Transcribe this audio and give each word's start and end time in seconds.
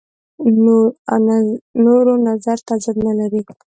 نورو 1.83 2.13
نظر 2.27 2.57
تضاد 2.67 2.95
نه 3.05 3.13
لري. 3.19 3.41